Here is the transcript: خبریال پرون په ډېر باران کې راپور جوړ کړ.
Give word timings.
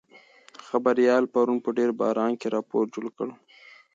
خبریال 0.67 1.23
پرون 1.33 1.57
په 1.65 1.69
ډېر 1.77 1.89
باران 1.99 2.31
کې 2.39 2.47
راپور 2.55 2.83
جوړ 2.93 3.05
کړ. 3.17 3.27